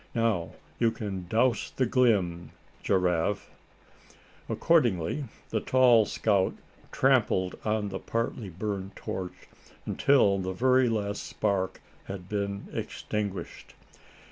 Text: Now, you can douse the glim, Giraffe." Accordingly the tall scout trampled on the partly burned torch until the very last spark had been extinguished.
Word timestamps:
Now, 0.15 0.53
you 0.79 0.89
can 0.89 1.27
douse 1.27 1.69
the 1.69 1.85
glim, 1.85 2.53
Giraffe." 2.81 3.51
Accordingly 4.49 5.25
the 5.51 5.59
tall 5.59 6.05
scout 6.05 6.55
trampled 6.91 7.53
on 7.63 7.89
the 7.89 7.99
partly 7.99 8.49
burned 8.49 8.95
torch 8.95 9.47
until 9.85 10.39
the 10.39 10.53
very 10.53 10.89
last 10.89 11.21
spark 11.27 11.81
had 12.05 12.27
been 12.27 12.65
extinguished. 12.73 13.75